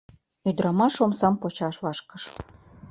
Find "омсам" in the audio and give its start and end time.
1.05-1.35